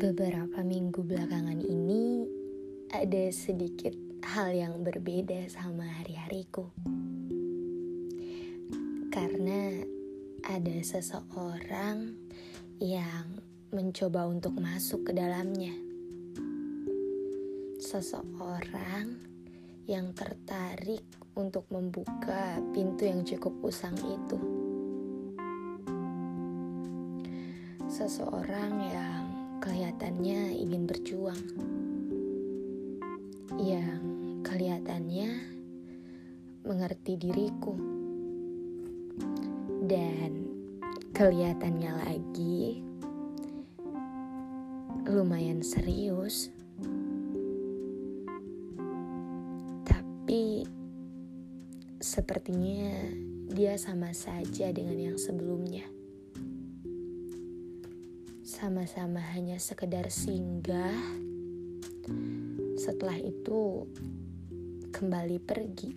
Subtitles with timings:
[0.00, 2.24] beberapa minggu belakangan ini
[2.88, 3.92] ada sedikit
[4.24, 6.72] hal yang berbeda sama hari-hariku.
[9.12, 9.76] Karena
[10.48, 12.16] ada seseorang
[12.80, 13.44] yang
[13.76, 15.76] mencoba untuk masuk ke dalamnya.
[17.76, 19.20] Seseorang
[19.84, 21.04] yang tertarik
[21.36, 24.40] untuk membuka pintu yang cukup usang itu.
[27.84, 29.19] Seseorang yang
[29.60, 31.44] kelihatannya ingin berjuang.
[33.60, 34.00] Yang
[34.40, 35.28] kelihatannya
[36.64, 37.76] mengerti diriku.
[39.84, 40.48] Dan
[41.12, 42.80] kelihatannya lagi
[45.04, 46.48] lumayan serius.
[49.84, 50.64] Tapi
[52.00, 53.12] sepertinya
[53.52, 55.99] dia sama saja dengan yang sebelumnya
[58.50, 60.98] sama-sama hanya sekedar singgah.
[62.74, 63.86] Setelah itu
[64.90, 65.94] kembali pergi.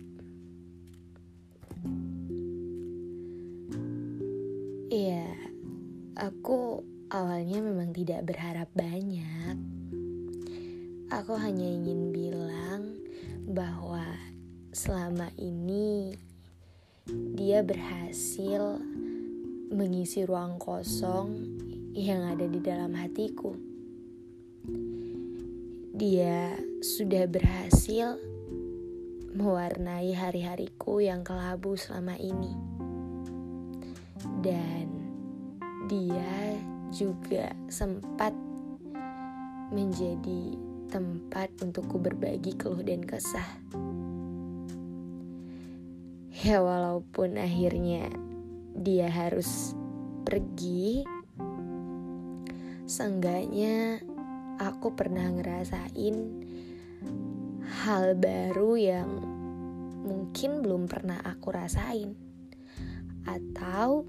[4.86, 5.34] Iya,
[6.14, 6.78] aku
[7.10, 9.58] awalnya memang tidak berharap banyak.
[11.10, 13.02] Aku hanya ingin bilang
[13.50, 14.14] bahwa
[14.70, 16.14] selama ini
[17.34, 18.78] dia berhasil
[19.74, 21.34] mengisi ruang kosong
[21.94, 23.54] yang ada di dalam hatiku.
[25.94, 28.18] Dia sudah berhasil
[29.30, 32.50] mewarnai hari-hariku yang kelabu selama ini.
[34.42, 34.90] Dan
[35.86, 36.58] dia
[36.90, 38.34] juga sempat
[39.70, 40.58] menjadi
[40.90, 43.62] tempat untukku berbagi keluh dan kesah.
[46.42, 48.10] Ya walaupun akhirnya
[48.74, 49.78] dia harus
[50.26, 51.06] pergi
[52.84, 54.04] Seenggaknya
[54.60, 56.16] aku pernah ngerasain
[57.64, 59.10] hal baru yang
[60.04, 62.12] mungkin belum pernah aku rasain.
[63.24, 64.04] Atau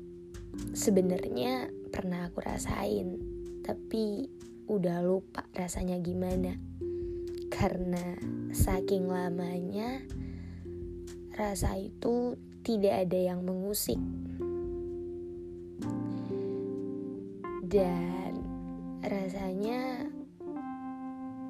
[0.75, 3.15] sebenarnya pernah aku rasain,
[3.63, 4.27] tapi
[4.67, 6.59] udah lupa rasanya gimana.
[7.47, 8.19] Karena
[8.51, 10.03] saking lamanya
[11.31, 13.99] rasa itu tidak ada yang mengusik.
[17.65, 18.24] Dan
[19.05, 20.09] rasanya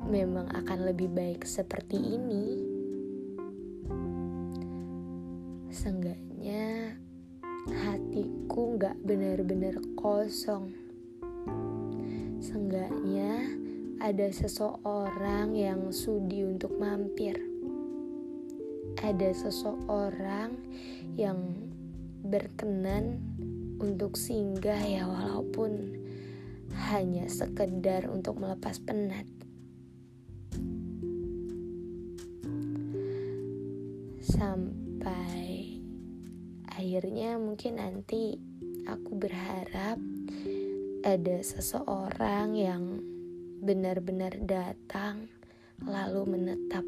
[0.05, 2.45] memang akan lebih baik seperti ini.
[5.71, 6.95] Seenggaknya
[7.65, 10.71] hatiku gak benar-benar kosong.
[12.43, 13.57] Seenggaknya
[13.97, 17.39] ada seseorang yang sudi untuk mampir.
[19.01, 20.55] Ada seseorang
[21.17, 21.39] yang
[22.25, 23.19] berkenan
[23.81, 26.04] untuk singgah ya walaupun
[26.85, 29.25] hanya sekedar untuk melepas penat.
[34.21, 35.81] Sampai
[36.69, 38.37] akhirnya mungkin nanti
[38.85, 39.97] aku berharap
[41.01, 43.01] ada seseorang yang
[43.65, 45.25] benar-benar datang
[45.81, 46.85] lalu menetap.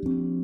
[0.00, 0.39] thank you